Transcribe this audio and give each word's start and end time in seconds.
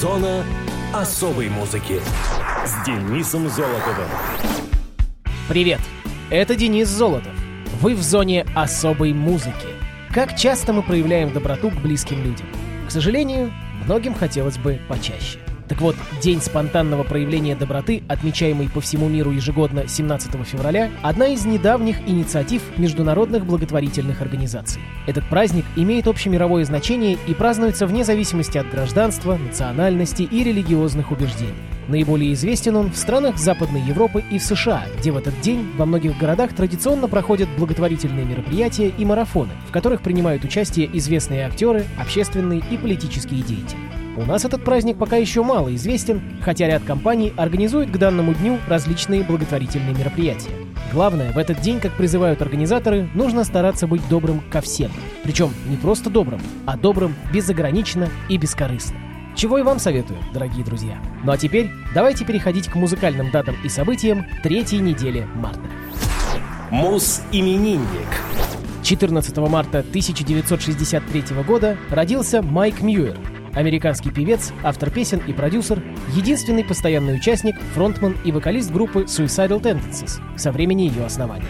Зона 0.00 0.46
особой 0.94 1.50
музыки 1.50 2.00
с 2.64 2.86
Денисом 2.86 3.50
Золотовым. 3.50 4.08
Привет, 5.46 5.80
это 6.30 6.54
Денис 6.54 6.88
Золотов. 6.88 7.34
Вы 7.82 7.94
в 7.94 8.00
зоне 8.00 8.46
особой 8.54 9.12
музыки. 9.12 9.68
Как 10.10 10.36
часто 10.38 10.72
мы 10.72 10.82
проявляем 10.82 11.34
доброту 11.34 11.68
к 11.70 11.74
близким 11.74 12.24
людям? 12.24 12.46
К 12.88 12.90
сожалению, 12.90 13.52
многим 13.84 14.14
хотелось 14.14 14.56
бы 14.56 14.80
почаще. 14.88 15.38
Так 15.70 15.80
вот, 15.80 15.94
День 16.20 16.42
спонтанного 16.42 17.04
проявления 17.04 17.54
доброты, 17.54 18.02
отмечаемый 18.08 18.68
по 18.68 18.80
всему 18.80 19.08
миру 19.08 19.30
ежегодно 19.30 19.86
17 19.86 20.44
февраля, 20.44 20.90
одна 21.00 21.28
из 21.28 21.46
недавних 21.46 22.00
инициатив 22.08 22.60
международных 22.76 23.46
благотворительных 23.46 24.20
организаций. 24.20 24.82
Этот 25.06 25.28
праздник 25.28 25.64
имеет 25.76 26.08
общемировое 26.08 26.64
значение 26.64 27.16
и 27.28 27.34
празднуется 27.34 27.86
вне 27.86 28.02
зависимости 28.02 28.58
от 28.58 28.68
гражданства, 28.68 29.36
национальности 29.36 30.22
и 30.22 30.42
религиозных 30.42 31.12
убеждений. 31.12 31.54
Наиболее 31.86 32.32
известен 32.32 32.74
он 32.74 32.90
в 32.90 32.96
странах 32.96 33.38
Западной 33.38 33.80
Европы 33.80 34.24
и 34.28 34.40
в 34.40 34.44
США, 34.44 34.82
где 34.98 35.12
в 35.12 35.16
этот 35.16 35.40
день 35.40 35.70
во 35.76 35.86
многих 35.86 36.18
городах 36.18 36.52
традиционно 36.52 37.06
проходят 37.06 37.48
благотворительные 37.56 38.24
мероприятия 38.24 38.88
и 38.88 39.04
марафоны, 39.04 39.52
в 39.68 39.70
которых 39.70 40.02
принимают 40.02 40.42
участие 40.42 40.90
известные 40.98 41.46
актеры, 41.46 41.84
общественные 41.96 42.60
и 42.72 42.76
политические 42.76 43.42
деятели. 43.42 43.99
У 44.16 44.24
нас 44.24 44.44
этот 44.44 44.64
праздник 44.64 44.98
пока 44.98 45.16
еще 45.16 45.42
мало 45.42 45.74
известен, 45.76 46.20
хотя 46.42 46.66
ряд 46.66 46.82
компаний 46.82 47.32
организует 47.36 47.90
к 47.90 47.96
данному 47.96 48.34
дню 48.34 48.58
различные 48.68 49.22
благотворительные 49.22 49.94
мероприятия. 49.94 50.50
Главное, 50.92 51.32
в 51.32 51.38
этот 51.38 51.60
день, 51.60 51.78
как 51.78 51.92
призывают 51.92 52.42
организаторы, 52.42 53.08
нужно 53.14 53.44
стараться 53.44 53.86
быть 53.86 54.06
добрым 54.08 54.40
ко 54.50 54.60
всем. 54.60 54.90
Причем 55.22 55.52
не 55.68 55.76
просто 55.76 56.10
добрым, 56.10 56.40
а 56.66 56.76
добрым 56.76 57.14
безограниченно 57.32 58.08
и 58.28 58.36
бескорыстно. 58.36 58.96
Чего 59.36 59.58
и 59.58 59.62
вам 59.62 59.78
советую, 59.78 60.18
дорогие 60.34 60.64
друзья. 60.64 60.98
Ну 61.22 61.30
а 61.30 61.38
теперь 61.38 61.70
давайте 61.94 62.24
переходить 62.24 62.66
к 62.66 62.74
музыкальным 62.74 63.30
датам 63.30 63.54
и 63.62 63.68
событиям 63.68 64.26
третьей 64.42 64.80
недели 64.80 65.26
марта. 65.36 65.60
Мус-именинник. 66.70 68.08
14 68.82 69.36
марта 69.36 69.78
1963 69.78 71.22
года 71.46 71.76
родился 71.90 72.42
Майк 72.42 72.80
Мьюер, 72.80 73.16
Американский 73.54 74.10
певец, 74.10 74.52
автор 74.62 74.90
песен 74.90 75.20
и 75.26 75.32
продюсер, 75.32 75.82
единственный 76.14 76.64
постоянный 76.64 77.16
участник, 77.16 77.56
фронтмен 77.74 78.16
и 78.24 78.30
вокалист 78.30 78.70
группы 78.70 79.02
Suicidal 79.02 79.60
Tendencies 79.60 80.20
со 80.36 80.52
времени 80.52 80.82
ее 80.82 81.04
основания. 81.04 81.48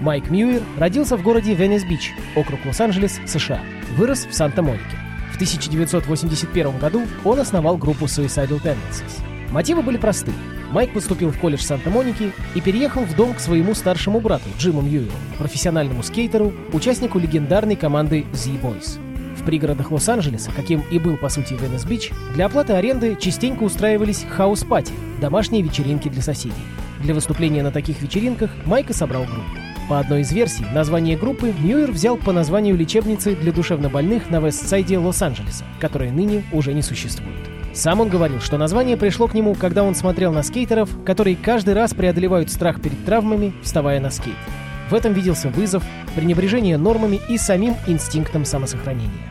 Майк 0.00 0.30
Мьюир 0.30 0.62
родился 0.78 1.16
в 1.16 1.22
городе 1.22 1.54
Венес-Бич, 1.54 2.12
округ 2.36 2.60
Лос-Анджелес, 2.64 3.20
США. 3.26 3.60
Вырос 3.96 4.26
в 4.26 4.32
Санта-Монике. 4.32 4.96
В 5.32 5.34
1981 5.34 6.78
году 6.78 7.02
он 7.24 7.40
основал 7.40 7.76
группу 7.76 8.06
Suicidal 8.06 8.62
Tendencies. 8.62 9.20
Мотивы 9.50 9.82
были 9.82 9.96
просты. 9.96 10.32
Майк 10.70 10.92
поступил 10.92 11.30
в 11.30 11.38
колледж 11.38 11.62
Санта-Моники 11.62 12.32
и 12.54 12.60
переехал 12.60 13.02
в 13.02 13.16
дом 13.16 13.34
к 13.34 13.40
своему 13.40 13.74
старшему 13.74 14.20
брату 14.20 14.44
Джиму 14.56 14.82
Мьюиру, 14.82 15.10
профессиональному 15.38 16.04
скейтеру, 16.04 16.52
участнику 16.72 17.18
легендарной 17.18 17.74
команды 17.74 18.24
Z-Boys. 18.32 19.09
В 19.40 19.44
пригородах 19.44 19.90
Лос-Анджелеса, 19.90 20.50
каким 20.54 20.82
и 20.90 20.98
был 20.98 21.16
по 21.16 21.30
сути 21.30 21.54
Венес-Бич, 21.54 22.10
для 22.34 22.46
оплаты 22.46 22.74
аренды 22.74 23.16
частенько 23.18 23.62
устраивались 23.62 24.26
house 24.28 24.57
party, 24.57 24.92
домашние 25.20 25.62
вечеринки 25.62 26.10
для 26.10 26.20
соседей. 26.20 26.54
Для 27.02 27.14
выступления 27.14 27.62
на 27.62 27.70
таких 27.70 28.02
вечеринках 28.02 28.50
Майк 28.66 28.90
и 28.90 28.92
собрал 28.92 29.24
группу. 29.24 29.48
По 29.88 29.98
одной 29.98 30.20
из 30.20 30.30
версий, 30.30 30.64
название 30.74 31.16
группы 31.16 31.54
Мьюер 31.58 31.90
взял 31.90 32.18
по 32.18 32.32
названию 32.32 32.76
лечебницы 32.76 33.34
для 33.34 33.50
душевнобольных 33.50 34.28
на 34.30 34.40
Вестсайде 34.40 34.98
Лос-Анджелеса, 34.98 35.64
которая 35.80 36.12
ныне 36.12 36.44
уже 36.52 36.74
не 36.74 36.82
существует. 36.82 37.38
Сам 37.72 38.00
он 38.00 38.08
говорил, 38.08 38.40
что 38.40 38.58
название 38.58 38.98
пришло 38.98 39.26
к 39.26 39.34
нему, 39.34 39.54
когда 39.54 39.84
он 39.84 39.94
смотрел 39.94 40.32
на 40.32 40.42
скейтеров, 40.42 40.90
которые 41.04 41.36
каждый 41.36 41.72
раз 41.74 41.94
преодолевают 41.94 42.50
страх 42.52 42.80
перед 42.82 43.02
травмами, 43.06 43.54
вставая 43.62 44.00
на 44.00 44.10
скейт. 44.10 44.36
В 44.90 44.94
этом 44.94 45.12
виделся 45.12 45.48
вызов, 45.50 45.84
пренебрежение 46.16 46.76
нормами 46.76 47.20
и 47.28 47.38
самим 47.38 47.76
инстинктом 47.86 48.44
самосохранения. 48.44 49.30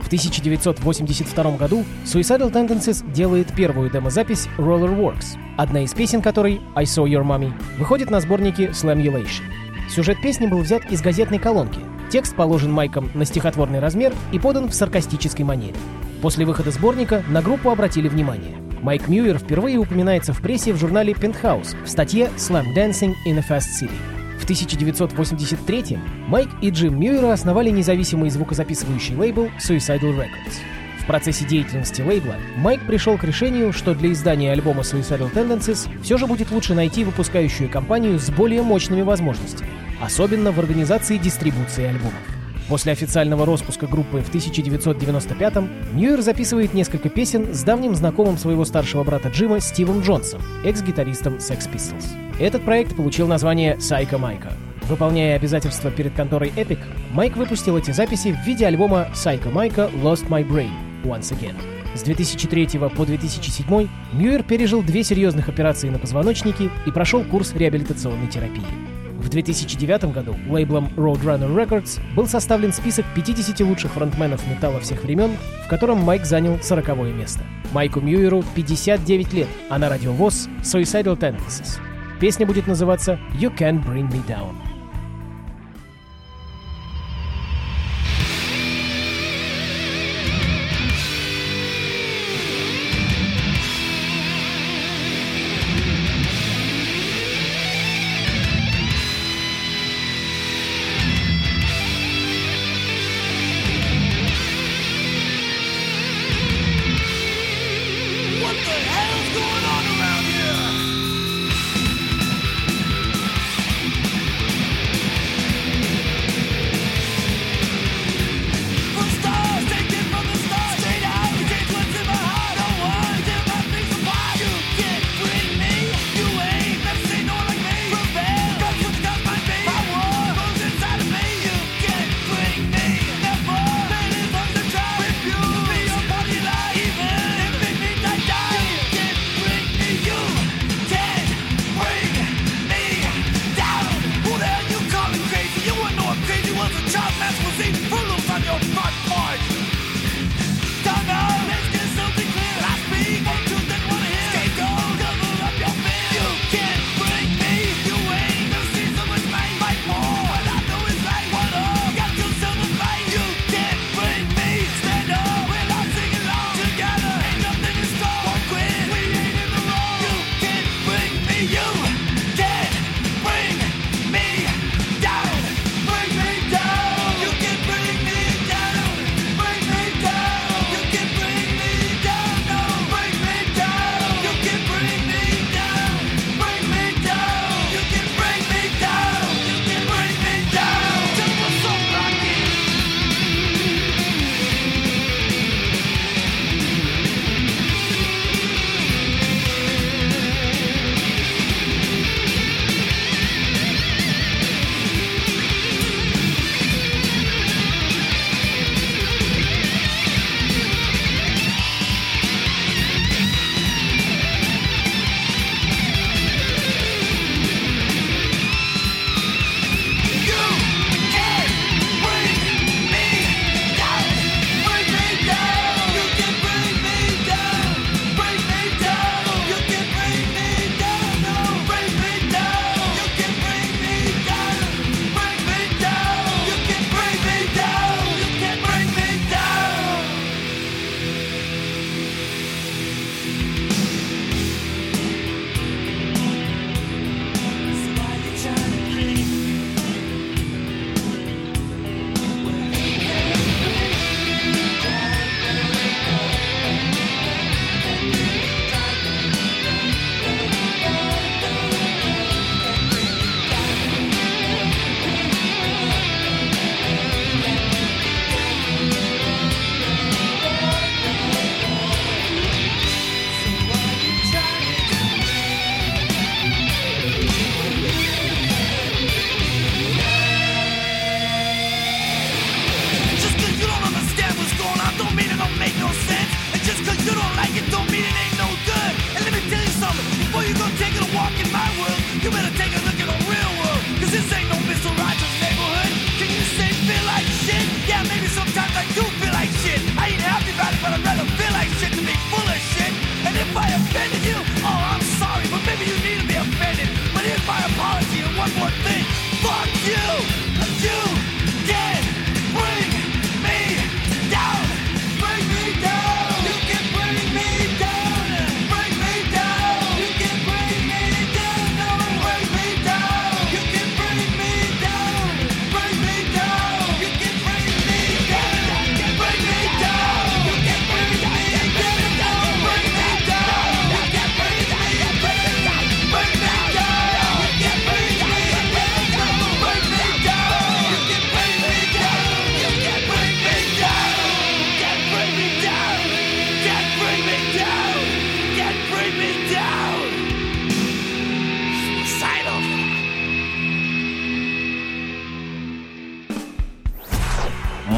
В 0.00 0.06
1982 0.06 1.56
году 1.56 1.84
Suicidal 2.04 2.52
Tendencies 2.52 3.08
делает 3.12 3.52
первую 3.54 3.90
демозапись 3.90 4.48
Roller 4.56 4.96
Works, 4.96 5.36
одна 5.56 5.82
из 5.82 5.94
песен 5.94 6.22
которой 6.22 6.60
«I 6.74 6.84
Saw 6.84 7.04
Your 7.04 7.24
Mommy» 7.24 7.52
выходит 7.78 8.10
на 8.10 8.20
сборнике 8.20 8.66
Slamulation. 8.66 9.42
Сюжет 9.88 10.20
песни 10.20 10.46
был 10.46 10.58
взят 10.58 10.84
из 10.90 11.02
газетной 11.02 11.38
колонки. 11.38 11.80
Текст 12.10 12.34
положен 12.34 12.72
Майком 12.72 13.10
на 13.14 13.24
стихотворный 13.24 13.80
размер 13.80 14.12
и 14.32 14.38
подан 14.38 14.68
в 14.68 14.74
саркастической 14.74 15.44
манере. 15.44 15.74
После 16.22 16.44
выхода 16.44 16.70
сборника 16.70 17.22
на 17.28 17.42
группу 17.42 17.70
обратили 17.70 18.08
внимание. 18.08 18.56
Майк 18.82 19.08
Мьюер 19.08 19.38
впервые 19.38 19.78
упоминается 19.78 20.32
в 20.32 20.40
прессе 20.40 20.72
в 20.72 20.76
журнале 20.76 21.12
Penthouse 21.12 21.76
в 21.84 21.88
статье 21.88 22.30
«Slam 22.36 22.74
Dancing 22.76 23.14
in 23.26 23.38
a 23.38 23.44
Fast 23.48 23.66
City». 23.80 24.15
В 24.46 24.48
1983 24.48 25.98
Майк 26.28 26.48
и 26.62 26.70
Джим 26.70 27.00
Мьюера 27.00 27.32
основали 27.32 27.70
независимый 27.70 28.30
звукозаписывающий 28.30 29.16
лейбл 29.16 29.50
Suicidal 29.58 30.16
Records. 30.16 30.60
В 31.00 31.06
процессе 31.06 31.44
деятельности 31.44 32.00
лейбла 32.00 32.36
Майк 32.56 32.86
пришел 32.86 33.18
к 33.18 33.24
решению, 33.24 33.72
что 33.72 33.92
для 33.92 34.12
издания 34.12 34.52
альбома 34.52 34.82
Suicidal 34.82 35.32
Tendencies 35.32 35.88
все 36.00 36.16
же 36.16 36.28
будет 36.28 36.52
лучше 36.52 36.74
найти 36.74 37.02
выпускающую 37.02 37.68
компанию 37.68 38.20
с 38.20 38.30
более 38.30 38.62
мощными 38.62 39.02
возможностями, 39.02 39.70
особенно 40.00 40.52
в 40.52 40.60
организации 40.60 41.18
дистрибуции 41.18 41.82
альбомов. 41.82 42.35
После 42.68 42.92
официального 42.92 43.46
распуска 43.46 43.86
группы 43.86 44.18
в 44.18 44.34
1995-м 44.34 45.68
Мьюер 45.92 46.20
записывает 46.20 46.74
несколько 46.74 47.08
песен 47.08 47.54
с 47.54 47.62
давним 47.62 47.94
знакомым 47.94 48.38
своего 48.38 48.64
старшего 48.64 49.04
брата 49.04 49.28
Джима 49.28 49.60
Стивом 49.60 50.00
Джонсом, 50.00 50.42
экс-гитаристом 50.64 51.36
Sex 51.36 51.70
Pistols. 51.72 52.04
Этот 52.40 52.64
проект 52.64 52.96
получил 52.96 53.28
название 53.28 53.76
«Psycho 53.76 54.18
Майка». 54.18 54.52
Выполняя 54.82 55.36
обязательства 55.36 55.90
перед 55.90 56.14
конторой 56.14 56.50
Epic, 56.50 56.78
Майк 57.12 57.36
выпустил 57.36 57.76
эти 57.76 57.92
записи 57.92 58.32
в 58.32 58.46
виде 58.46 58.66
альбома 58.66 59.08
«Psycho 59.14 59.52
Майка 59.52 59.90
Lost 60.02 60.28
My 60.28 60.46
Brain» 60.46 60.70
Once 61.04 61.32
Again. 61.32 61.56
С 61.94 62.02
2003 62.02 62.78
по 62.94 63.06
2007 63.06 63.88
Мьюер 64.12 64.42
пережил 64.42 64.82
две 64.82 65.02
серьезных 65.02 65.48
операции 65.48 65.88
на 65.88 65.98
позвоночнике 65.98 66.70
и 66.84 66.90
прошел 66.90 67.24
курс 67.24 67.54
реабилитационной 67.54 68.26
терапии. 68.26 68.85
В 69.26 69.28
2009 69.28 70.14
году 70.14 70.36
лейблом 70.48 70.86
Roadrunner 70.96 71.52
Records 71.52 72.00
был 72.14 72.28
составлен 72.28 72.72
список 72.72 73.04
50 73.16 73.58
лучших 73.62 73.90
фронтменов 73.90 74.46
металла 74.46 74.78
всех 74.78 75.02
времен, 75.02 75.32
в 75.64 75.68
котором 75.68 75.98
Майк 75.98 76.24
занял 76.24 76.60
40 76.62 76.96
место. 77.12 77.40
Майку 77.72 78.00
Мьюеру 78.00 78.44
59 78.54 79.32
лет, 79.32 79.48
а 79.68 79.78
на 79.78 79.88
радио 79.88 80.12
ВОЗ 80.12 80.48
Suicidal 80.62 81.18
Tendencies. 81.18 81.80
Песня 82.20 82.46
будет 82.46 82.68
называться 82.68 83.18
«You 83.34 83.52
Can 83.52 83.84
Bring 83.84 84.08
Me 84.12 84.24
Down». 84.28 84.65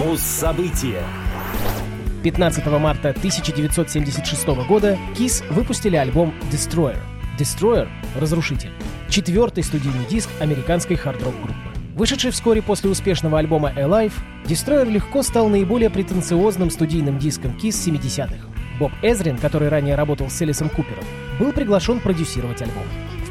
Муз-события. 0.08 1.02
15 2.24 2.66
марта 2.80 3.10
1976 3.10 4.46
года 4.66 4.96
Kiss 5.14 5.44
выпустили 5.52 5.96
альбом 5.96 6.32
Destroyer. 6.50 6.96
Destroyer— 7.38 7.88
«Разрушитель». 8.18 8.72
Четвертый 9.10 9.62
студийный 9.62 10.06
диск 10.08 10.30
американской 10.40 10.96
хард-рок 10.96 11.34
группы. 11.42 11.68
Вышедший 11.94 12.30
вскоре 12.30 12.62
после 12.62 12.88
успешного 12.88 13.38
альбома 13.38 13.70
Alive, 13.76 14.14
Destroyer 14.46 14.90
легко 14.90 15.22
стал 15.22 15.50
наиболее 15.50 15.90
претенциозным 15.90 16.70
студийным 16.70 17.18
диском 17.18 17.50
Kiss 17.62 17.72
70-х. 17.72 18.48
Боб 18.80 18.92
Эзрин, 19.02 19.36
который 19.36 19.68
ранее 19.68 19.94
работал 19.94 20.30
с 20.30 20.40
Элисом 20.40 20.70
Купером, 20.70 21.04
был 21.38 21.52
приглашен 21.52 22.00
продюсировать 22.00 22.62
альбом. 22.62 22.84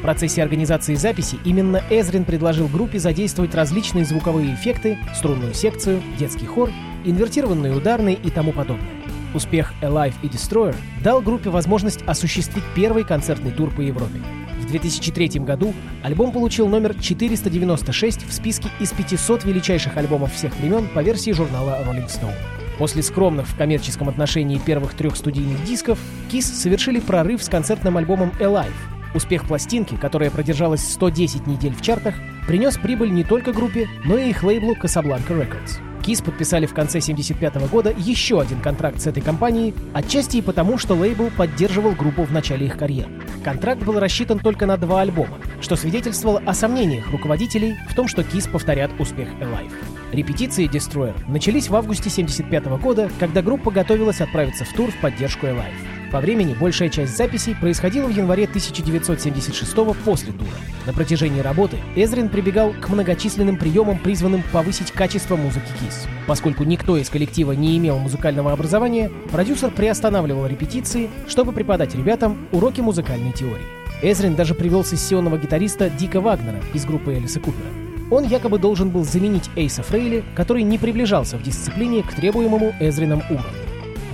Процессе 0.08 0.42
организации 0.42 0.96
записи 0.96 1.38
именно 1.44 1.84
Эзрин 1.90 2.24
предложил 2.24 2.70
группе 2.70 2.98
задействовать 2.98 3.54
различные 3.54 4.06
звуковые 4.06 4.54
эффекты, 4.54 4.98
струнную 5.14 5.54
секцию, 5.54 6.02
детский 6.18 6.46
хор, 6.46 6.72
инвертированные 7.04 7.76
ударные 7.76 8.16
и 8.16 8.30
тому 8.30 8.54
подобное. 8.54 8.88
Успех 9.34 9.74
Alive 9.82 10.14
и 10.24 10.28
Destroyer 10.28 10.78
дал 11.04 11.20
группе 11.20 11.50
возможность 11.50 12.04
осуществить 12.08 12.64
первый 12.74 13.04
концертный 13.04 13.52
тур 13.52 13.70
по 13.70 13.82
Европе. 13.82 14.22
В 14.62 14.68
2003 14.68 15.42
году 15.42 15.74
альбом 16.04 16.32
получил 16.32 16.70
номер 16.70 16.94
496 16.94 18.30
в 18.30 18.32
списке 18.32 18.70
из 18.80 18.94
500 18.94 19.44
величайших 19.44 19.98
альбомов 19.98 20.34
всех 20.34 20.56
времен 20.56 20.88
по 20.88 21.04
версии 21.04 21.32
журнала 21.32 21.84
Rolling 21.86 22.08
Stone. 22.08 22.34
После 22.78 23.04
скромных 23.04 23.46
в 23.46 23.58
коммерческом 23.58 24.08
отношении 24.08 24.58
первых 24.58 24.94
трех 24.94 25.18
студийных 25.18 25.66
дисков, 25.66 26.00
Kiss 26.32 26.44
совершили 26.44 27.02
прорыв 27.02 27.44
с 27.44 27.50
концертным 27.50 27.98
альбомом 27.98 28.32
Alive. 28.40 28.97
Успех 29.14 29.46
пластинки, 29.46 29.96
которая 29.96 30.30
продержалась 30.30 30.88
110 30.94 31.48
недель 31.48 31.74
в 31.74 31.82
чартах, 31.82 32.16
принес 32.48 32.78
прибыль 32.78 33.12
не 33.12 33.24
только 33.24 33.52
группе, 33.52 33.88
но 34.06 34.18
и 34.18 34.30
их 34.30 34.44
лейблу 34.44 34.76
Casablanca 34.76 35.30
Records. 35.30 35.80
Kiss 36.08 36.24
подписали 36.24 36.66
в 36.66 36.74
конце 36.74 37.00
1975 37.00 37.70
года 37.70 37.94
еще 37.98 38.40
один 38.40 38.62
контракт 38.62 39.02
с 39.02 39.08
этой 39.08 39.22
компанией, 39.22 39.74
отчасти 39.94 40.38
и 40.38 40.42
потому, 40.42 40.78
что 40.78 40.94
лейбл 40.94 41.30
поддерживал 41.36 41.92
группу 41.92 42.24
в 42.24 42.32
начале 42.32 42.68
их 42.68 42.78
карьеры. 42.78 43.12
Контракт 43.44 43.84
был 43.84 44.00
рассчитан 44.00 44.40
только 44.40 44.66
на 44.66 44.78
два 44.78 45.02
альбома, 45.02 45.38
что 45.60 45.76
свидетельствовало 45.76 46.42
о 46.46 46.54
сомнениях 46.54 47.12
руководителей 47.12 47.76
в 47.90 47.96
том, 47.96 48.08
что 48.08 48.22
Kiss 48.22 48.50
повторят 48.50 48.92
успех 49.00 49.28
Alive. 49.42 49.74
Репетиции 50.14 50.70
Destroyer 50.70 51.16
начались 51.28 51.68
в 51.68 51.76
августе 51.76 52.10
1975 52.10 52.82
года, 52.82 53.12
когда 53.20 53.42
группа 53.42 53.70
готовилась 53.70 54.22
отправиться 54.22 54.64
в 54.64 54.72
тур 54.72 54.92
в 54.92 54.98
поддержку 55.02 55.48
Alive. 55.48 55.97
По 56.12 56.22
времени 56.22 56.56
большая 56.58 56.90
часть 56.90 57.18
записей 57.18 57.54
происходила 57.54 58.08
в 58.08 58.16
январе 58.16 58.46
1976 58.46 59.76
после 60.06 60.32
тура. 60.32 60.50
На 60.86 60.94
протяжении 60.94 61.42
работы 61.42 61.78
Эзрин 61.96 62.30
прибегал 62.30 62.74
к 62.80 62.88
многочисленным 62.88 63.58
приемам, 63.58 64.00
призванным 64.00 64.42
повысить 64.54 64.92
качество 64.92 65.36
музыки 65.36 65.68
Kiss. 65.82 66.08
Поскольку 66.26 66.64
никто 66.64 66.98
из 66.98 67.10
коллектива 67.10 67.52
не 67.52 67.78
имел 67.78 67.98
музыкального 67.98 68.54
образования, 68.54 69.12
продюсер 69.32 69.70
приостанавливал 69.70 70.48
репетиции, 70.48 71.10
чтобы 71.28 71.52
преподать 71.52 71.94
ребятам 71.94 72.48
уроки 72.54 72.80
музыкальной 72.80 73.34
теории. 73.34 73.66
Эзрин 74.02 74.36
даже 74.36 74.56
привел 74.56 74.86
сессионного 74.86 75.38
гитариста 75.38 75.90
Дика 75.90 76.22
Вагнера 76.22 76.62
из 76.74 76.86
группы 76.86 77.16
Элиса 77.16 77.42
Купера. 77.42 77.68
Он 78.10 78.24
якобы 78.24 78.58
должен 78.60 78.90
был 78.90 79.04
заменить 79.04 79.50
Эйса 79.58 79.84
Фрейли, 79.84 80.24
который 80.36 80.64
не 80.64 80.78
приближался 80.78 81.38
в 81.38 81.44
дисциплине 81.44 82.04
к 82.04 82.14
требуемому 82.14 82.74
Эзрином 82.80 83.22
уровню. 83.30 83.67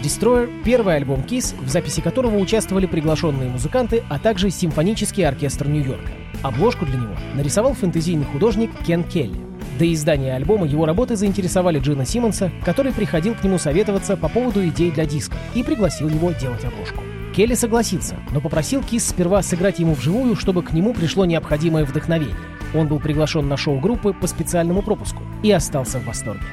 Destroyer— 0.03 0.49
первый 0.65 0.97
альбом 0.97 1.21
Kiss, 1.21 1.55
в 1.63 1.69
записи 1.69 2.01
которого 2.01 2.37
участвовали 2.37 2.87
приглашенные 2.87 3.49
музыканты, 3.49 4.03
а 4.09 4.19
также 4.19 4.49
симфонический 4.49 5.25
оркестр 5.25 5.69
Нью-Йорка. 5.69 6.11
Обложку 6.41 6.85
для 6.85 6.97
него 6.97 7.15
нарисовал 7.35 7.73
фэнтезийный 7.73 8.25
художник 8.25 8.69
Кен 8.85 9.05
Келли. 9.05 9.39
До 9.79 9.91
издания 9.91 10.35
альбома 10.35 10.67
его 10.67 10.85
работы 10.85 11.15
заинтересовали 11.15 11.79
Джина 11.79 12.05
Симмонса, 12.05 12.51
который 12.65 12.91
приходил 12.91 13.33
к 13.33 13.43
нему 13.45 13.57
советоваться 13.57 14.17
по 14.17 14.27
поводу 14.27 14.67
идей 14.67 14.91
для 14.91 15.05
диска 15.05 15.37
и 15.55 15.63
пригласил 15.63 16.09
его 16.09 16.31
делать 16.31 16.65
обложку. 16.65 17.01
Келли 17.33 17.55
согласился, 17.55 18.17
но 18.31 18.41
попросил 18.41 18.83
Кис 18.83 19.07
сперва 19.07 19.41
сыграть 19.41 19.79
ему 19.79 19.93
вживую, 19.93 20.35
чтобы 20.35 20.63
к 20.63 20.73
нему 20.73 20.93
пришло 20.93 21.23
необходимое 21.23 21.85
вдохновение. 21.85 22.35
Он 22.75 22.87
был 22.87 22.99
приглашен 22.99 23.47
на 23.47 23.55
шоу 23.55 23.79
группы 23.79 24.13
по 24.13 24.27
специальному 24.27 24.81
пропуску 24.81 25.23
и 25.43 25.51
остался 25.51 25.99
в 25.99 26.05
восторге. 26.05 26.43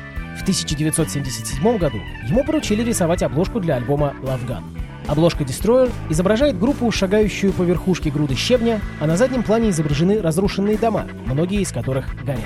В 0.40 0.42
1977 0.42 1.76
году 1.76 1.98
ему 2.26 2.42
поручили 2.44 2.82
рисовать 2.82 3.22
обложку 3.22 3.60
для 3.60 3.76
альбома 3.76 4.14
Love 4.22 4.46
Gun. 4.48 4.62
Обложка 5.06 5.44
Destroyer 5.44 5.92
изображает 6.08 6.58
группу, 6.58 6.90
шагающую 6.90 7.52
по 7.52 7.62
верхушке 7.62 8.10
груды 8.10 8.36
щебня, 8.36 8.80
а 9.00 9.06
на 9.06 9.18
заднем 9.18 9.42
плане 9.42 9.68
изображены 9.68 10.22
разрушенные 10.22 10.78
дома, 10.78 11.06
многие 11.26 11.60
из 11.60 11.72
которых 11.72 12.06
горят. 12.24 12.40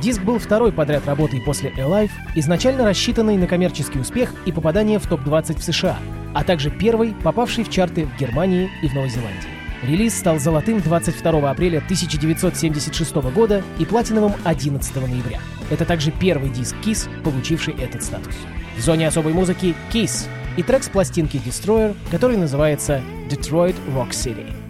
Диск 0.00 0.22
был 0.22 0.38
второй 0.38 0.70
подряд 0.70 1.08
работой 1.08 1.40
после 1.40 1.70
Alive, 1.70 2.12
изначально 2.36 2.84
рассчитанный 2.84 3.36
на 3.36 3.48
коммерческий 3.48 3.98
успех 3.98 4.32
и 4.46 4.52
попадание 4.52 5.00
в 5.00 5.08
топ-20 5.08 5.58
в 5.58 5.64
США, 5.64 5.98
а 6.34 6.44
также 6.44 6.70
первый, 6.70 7.14
попавший 7.24 7.64
в 7.64 7.68
чарты 7.68 8.06
в 8.06 8.16
Германии 8.16 8.70
и 8.80 8.86
в 8.86 8.94
Новой 8.94 9.08
Зеландии. 9.08 9.63
Релиз 9.86 10.18
стал 10.18 10.38
золотым 10.38 10.80
22 10.80 11.50
апреля 11.50 11.78
1976 11.78 13.14
года 13.34 13.62
и 13.78 13.84
платиновым 13.84 14.32
11 14.44 14.96
ноября. 14.96 15.40
Это 15.70 15.84
также 15.84 16.10
первый 16.10 16.48
диск 16.48 16.74
Kiss, 16.82 17.06
получивший 17.22 17.74
этот 17.74 18.02
статус. 18.02 18.34
В 18.78 18.80
зоне 18.80 19.08
особой 19.08 19.34
музыки 19.34 19.74
Kiss 19.92 20.26
и 20.56 20.62
трек 20.62 20.84
с 20.84 20.88
пластинки 20.88 21.36
Destroyer, 21.36 21.94
который 22.10 22.38
называется 22.38 23.02
Detroit 23.28 23.76
Rock 23.94 24.10
City. 24.10 24.63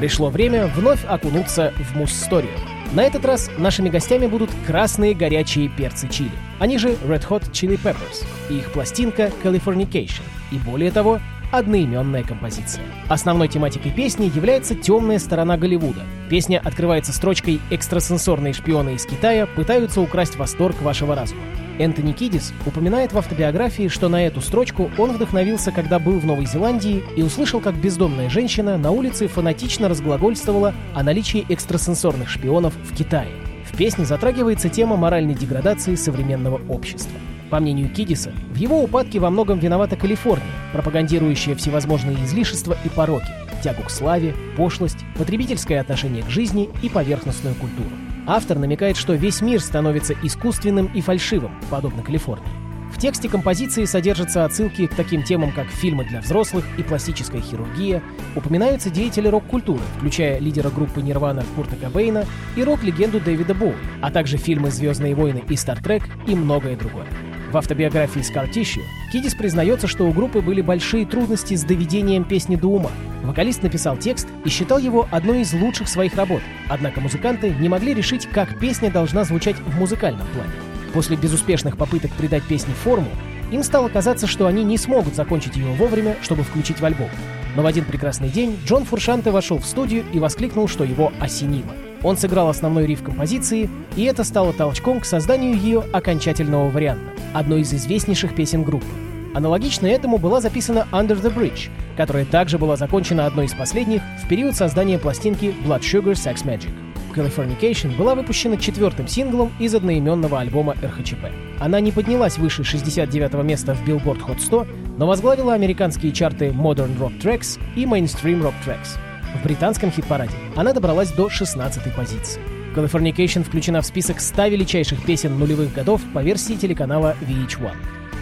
Пришло 0.00 0.30
время 0.30 0.66
вновь 0.66 1.04
окунуться 1.06 1.74
в 1.76 1.94
муз-историю. 1.94 2.54
На 2.94 3.02
этот 3.02 3.22
раз 3.26 3.50
нашими 3.58 3.90
гостями 3.90 4.26
будут 4.26 4.48
красные 4.66 5.12
горячие 5.12 5.68
перцы 5.68 6.08
чили. 6.08 6.30
Они 6.58 6.78
же 6.78 6.92
Red 7.06 7.28
Hot 7.28 7.50
Chili 7.50 7.78
Peppers 7.78 8.24
и 8.48 8.60
их 8.60 8.72
пластинка 8.72 9.30
Californication. 9.44 10.22
И 10.52 10.56
более 10.56 10.90
того, 10.90 11.20
одноименная 11.52 12.22
композиция. 12.22 12.82
Основной 13.10 13.48
тематикой 13.48 13.92
песни 13.92 14.32
является 14.34 14.74
темная 14.74 15.18
сторона 15.18 15.58
Голливуда. 15.58 16.00
Песня 16.30 16.62
открывается 16.64 17.12
строчкой 17.12 17.60
«Экстрасенсорные 17.68 18.54
шпионы 18.54 18.94
из 18.94 19.04
Китая 19.04 19.44
пытаются 19.44 20.00
украсть 20.00 20.36
восторг 20.36 20.80
вашего 20.80 21.14
разума». 21.14 21.42
Энтони 21.80 22.12
Кидис 22.12 22.52
упоминает 22.66 23.14
в 23.14 23.18
автобиографии, 23.18 23.88
что 23.88 24.10
на 24.10 24.26
эту 24.26 24.42
строчку 24.42 24.90
он 24.98 25.12
вдохновился, 25.12 25.72
когда 25.72 25.98
был 25.98 26.18
в 26.18 26.26
Новой 26.26 26.44
Зеландии 26.44 27.02
и 27.16 27.22
услышал, 27.22 27.58
как 27.60 27.74
бездомная 27.74 28.28
женщина 28.28 28.76
на 28.76 28.90
улице 28.90 29.28
фанатично 29.28 29.88
разглагольствовала 29.88 30.74
о 30.94 31.02
наличии 31.02 31.46
экстрасенсорных 31.48 32.28
шпионов 32.28 32.74
в 32.84 32.94
Китае. 32.94 33.30
В 33.64 33.74
песне 33.78 34.04
затрагивается 34.04 34.68
тема 34.68 34.96
моральной 34.96 35.32
деградации 35.32 35.94
современного 35.94 36.60
общества. 36.68 37.18
По 37.48 37.60
мнению 37.60 37.88
Кидиса, 37.88 38.32
в 38.52 38.56
его 38.56 38.82
упадке 38.82 39.18
во 39.18 39.30
многом 39.30 39.58
виновата 39.58 39.96
Калифорния, 39.96 40.44
пропагандирующая 40.74 41.54
всевозможные 41.54 42.22
излишества 42.24 42.76
и 42.84 42.90
пороки, 42.90 43.32
тягу 43.64 43.84
к 43.84 43.90
славе, 43.90 44.34
пошлость, 44.54 44.98
потребительское 45.16 45.80
отношение 45.80 46.22
к 46.24 46.28
жизни 46.28 46.68
и 46.82 46.90
поверхностную 46.90 47.54
культуру. 47.54 47.90
Автор 48.26 48.58
намекает, 48.58 48.96
что 48.96 49.14
весь 49.14 49.40
мир 49.40 49.60
становится 49.60 50.14
искусственным 50.22 50.86
и 50.86 51.00
фальшивым, 51.00 51.52
подобно 51.70 52.02
Калифорнии. 52.02 52.46
В 52.92 52.98
тексте 52.98 53.28
композиции 53.28 53.84
содержатся 53.84 54.44
отсылки 54.44 54.86
к 54.86 54.94
таким 54.94 55.22
темам, 55.22 55.52
как 55.52 55.68
фильмы 55.68 56.04
для 56.04 56.20
взрослых 56.20 56.64
и 56.76 56.82
пластическая 56.82 57.40
хирургия, 57.40 58.02
упоминаются 58.34 58.90
деятели 58.90 59.28
рок-культуры, 59.28 59.80
включая 59.96 60.38
лидера 60.38 60.70
группы 60.70 61.00
Нирвана 61.00 61.44
Курта 61.54 61.76
Кобейна 61.76 62.26
и 62.56 62.64
рок-легенду 62.64 63.20
Дэвида 63.20 63.54
Боу, 63.54 63.74
а 64.02 64.10
также 64.10 64.36
фильмы 64.36 64.70
«Звездные 64.70 65.14
войны» 65.14 65.42
и 65.48 65.56
«Стартрек» 65.56 66.02
и 66.26 66.34
многое 66.34 66.76
другое. 66.76 67.06
В 67.50 67.56
автобиографии 67.56 68.20
Tissue 68.20 68.84
Кидис 69.12 69.34
признается, 69.34 69.88
что 69.88 70.04
у 70.04 70.12
группы 70.12 70.40
были 70.40 70.60
большие 70.60 71.04
трудности 71.04 71.54
с 71.56 71.64
доведением 71.64 72.22
песни 72.22 72.54
до 72.54 72.68
ума. 72.68 72.90
Вокалист 73.24 73.64
написал 73.64 73.96
текст 73.96 74.28
и 74.44 74.48
считал 74.48 74.78
его 74.78 75.08
одной 75.10 75.40
из 75.40 75.52
лучших 75.52 75.88
своих 75.88 76.14
работ, 76.14 76.42
однако 76.68 77.00
музыканты 77.00 77.50
не 77.50 77.68
могли 77.68 77.92
решить, 77.92 78.26
как 78.26 78.56
песня 78.60 78.88
должна 78.88 79.24
звучать 79.24 79.56
в 79.56 79.76
музыкальном 79.76 80.26
плане. 80.28 80.52
После 80.94 81.16
безуспешных 81.16 81.76
попыток 81.76 82.12
придать 82.12 82.44
песне 82.44 82.72
форму, 82.72 83.08
им 83.50 83.64
стало 83.64 83.88
казаться, 83.88 84.28
что 84.28 84.46
они 84.46 84.62
не 84.62 84.78
смогут 84.78 85.16
закончить 85.16 85.56
ее 85.56 85.72
вовремя, 85.72 86.16
чтобы 86.22 86.44
включить 86.44 86.80
в 86.80 86.84
альбом. 86.84 87.10
Но 87.56 87.62
в 87.62 87.66
один 87.66 87.84
прекрасный 87.84 88.28
день 88.28 88.58
Джон 88.64 88.84
Фуршанте 88.84 89.32
вошел 89.32 89.58
в 89.58 89.66
студию 89.66 90.04
и 90.12 90.20
воскликнул, 90.20 90.68
что 90.68 90.84
его 90.84 91.12
осенило. 91.18 91.74
Он 92.02 92.16
сыграл 92.16 92.48
основной 92.48 92.86
риф 92.86 93.02
композиции, 93.02 93.68
и 93.96 94.04
это 94.04 94.24
стало 94.24 94.52
толчком 94.52 95.00
к 95.00 95.04
созданию 95.04 95.54
ее 95.56 95.84
окончательного 95.92 96.70
варианта, 96.70 97.19
одной 97.32 97.62
из 97.62 97.72
известнейших 97.72 98.34
песен 98.34 98.62
группы. 98.62 98.86
Аналогично 99.34 99.86
этому 99.86 100.18
была 100.18 100.40
записана 100.40 100.88
Under 100.92 101.20
the 101.20 101.32
Bridge, 101.32 101.70
которая 101.96 102.24
также 102.24 102.58
была 102.58 102.76
закончена 102.76 103.26
одной 103.26 103.46
из 103.46 103.54
последних 103.54 104.02
в 104.22 104.28
период 104.28 104.56
создания 104.56 104.98
пластинки 104.98 105.54
Blood 105.64 105.80
Sugar 105.80 106.14
Sex 106.14 106.44
Magic. 106.44 106.70
Californication 107.14 107.96
была 107.96 108.14
выпущена 108.14 108.56
четвертым 108.56 109.08
синглом 109.08 109.52
из 109.58 109.74
одноименного 109.74 110.40
альбома 110.40 110.74
РХЧП. 110.82 111.26
Она 111.58 111.80
не 111.80 111.92
поднялась 111.92 112.38
выше 112.38 112.64
69 112.64 113.44
места 113.44 113.74
в 113.74 113.86
Billboard 113.86 114.20
Hot 114.26 114.40
100, 114.40 114.66
но 114.96 115.06
возглавила 115.06 115.54
американские 115.54 116.12
чарты 116.12 116.48
Modern 116.48 116.96
Rock 116.98 117.20
Tracks 117.20 117.60
и 117.76 117.84
Mainstream 117.84 118.42
Rock 118.42 118.54
Tracks. 118.64 118.98
В 119.38 119.44
британском 119.44 119.90
хит-параде 119.90 120.34
она 120.56 120.72
добралась 120.72 121.12
до 121.12 121.28
16 121.28 121.94
позиции. 121.94 122.40
Californication 122.74 123.42
включена 123.42 123.82
в 123.82 123.86
список 123.86 124.20
100 124.20 124.46
величайших 124.46 125.04
песен 125.04 125.38
нулевых 125.38 125.72
годов 125.72 126.00
по 126.14 126.22
версии 126.22 126.54
телеканала 126.54 127.16
VH1. 127.20 127.74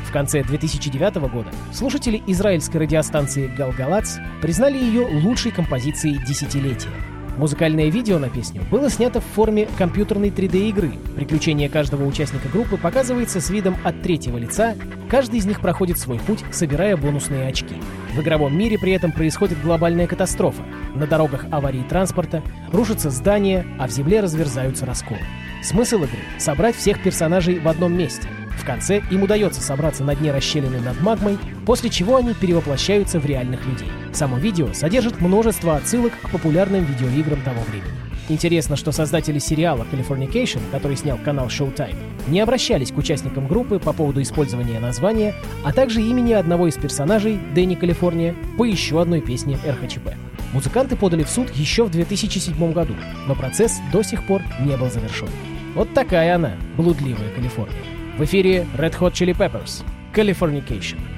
В 0.07 0.13
конце 0.13 0.43
2009 0.43 1.17
года 1.31 1.51
слушатели 1.73 2.23
израильской 2.27 2.81
радиостанции 2.81 3.47
«Галгалац» 3.49 4.17
признали 4.41 4.79
ее 4.79 5.07
лучшей 5.23 5.53
композицией 5.53 6.19
десятилетия. 6.27 6.89
Музыкальное 7.39 7.89
видео 7.89 8.19
на 8.19 8.29
песню 8.29 8.63
было 8.69 8.91
снято 8.91 9.21
в 9.21 9.25
форме 9.25 9.69
компьютерной 9.79 10.31
3D-игры. 10.31 10.91
Приключение 11.15 11.69
каждого 11.69 12.05
участника 12.05 12.49
группы 12.49 12.77
показывается 12.77 13.41
с 13.41 13.49
видом 13.49 13.77
от 13.85 14.03
третьего 14.03 14.39
лица, 14.39 14.75
каждый 15.09 15.39
из 15.39 15.47
них 15.47 15.61
проходит 15.61 15.99
свой 15.99 16.19
путь, 16.19 16.45
собирая 16.51 16.97
бонусные 16.97 17.47
очки. 17.47 17.77
В 18.17 18.21
игровом 18.21 18.59
мире 18.59 18.77
при 18.77 18.91
этом 18.91 19.13
происходит 19.13 19.63
глобальная 19.63 20.09
катастрофа. 20.09 20.65
На 20.97 21.07
дорогах 21.07 21.47
аварии 21.53 21.85
транспорта, 21.89 22.43
рушатся 22.73 23.09
здания, 23.09 23.65
а 23.79 23.87
в 23.87 23.93
земле 23.93 24.19
разверзаются 24.19 24.85
расколы. 24.85 25.21
Смысл 25.63 25.99
игры— 25.99 26.19
собрать 26.39 26.75
всех 26.75 27.01
персонажей 27.01 27.61
в 27.61 27.69
одном 27.69 27.97
месте. 27.97 28.27
В 28.59 28.65
конце 28.65 29.03
им 29.11 29.23
удается 29.23 29.61
собраться 29.61 30.05
на 30.05 30.15
дне 30.15 30.33
расщелины 30.33 30.81
над 30.81 31.01
магмой, 31.01 31.39
после 31.65 31.89
чего 31.91 32.17
они 32.17 32.35
перевоплощаются 32.35 33.21
в 33.21 33.27
реальных 33.27 33.65
людей. 33.67 33.89
Само 34.13 34.37
видео 34.39 34.73
содержит 34.73 35.21
множество 35.21 35.77
отсылок 35.77 36.13
к 36.23 36.31
популярным 36.31 36.85
видеоиграм 36.85 37.41
того 37.43 37.63
времени. 37.63 37.93
Интересно, 38.29 38.77
что 38.77 38.93
создатели 38.93 39.39
сериала 39.39 39.87
Californication, 39.91 40.61
который 40.71 40.99
снял 40.99 41.17
канал 41.17 41.47
Showtime, 41.47 41.97
не 42.27 42.41
обращались 42.41 42.93
к 42.93 42.99
участникам 42.99 43.47
группы 43.49 43.79
по 43.79 43.95
поводу 43.95 44.21
использования 44.21 44.79
названия, 44.81 45.35
а 45.65 45.73
также 45.73 46.03
имени 46.03 46.35
одного 46.35 46.67
из 46.69 46.75
персонажей, 46.75 47.41
Дэнни 47.55 47.75
Калифорния, 47.75 48.35
по 48.59 48.65
еще 48.65 49.01
одной 49.01 49.23
песне 49.23 49.59
РХЧП. 49.67 50.11
Музыканты 50.53 50.97
подали 50.97 51.23
в 51.25 51.31
суд 51.31 51.51
еще 51.55 51.85
в 51.85 51.91
2007 51.91 52.73
году, 52.73 52.95
но 53.27 53.35
процесс 53.35 53.79
до 53.93 54.03
сих 54.03 54.27
пор 54.27 54.43
не 54.61 54.77
был 54.77 54.91
завершен. 54.91 55.29
Вот 55.75 55.95
такая 55.95 56.35
она, 56.35 56.57
блудливая 56.77 57.31
Калифорния. 57.35 57.98
В 58.19 58.25
эфире 58.25 58.67
Red 58.77 58.99
Hot 58.99 59.13
Chili 59.13 59.33
Peppers, 59.33 59.85
Californication. 60.13 61.18